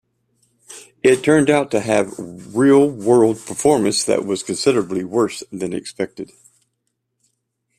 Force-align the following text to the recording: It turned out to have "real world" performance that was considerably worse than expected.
It 1.03 1.23
turned 1.23 1.51
out 1.51 1.69
to 1.69 1.79
have 1.79 2.15
"real 2.17 2.89
world" 2.89 3.37
performance 3.39 4.03
that 4.05 4.25
was 4.25 4.41
considerably 4.41 5.03
worse 5.03 5.43
than 5.51 5.73
expected. 5.73 6.31